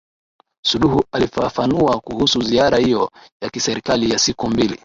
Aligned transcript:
Suluhu 0.65 1.03
alifafanua 1.11 1.99
kuhusu 1.99 2.41
ziara 2.41 2.77
hiyo 2.77 3.11
ya 3.41 3.49
kiserikali 3.49 4.11
ya 4.11 4.19
siku 4.19 4.47
mbili 4.49 4.79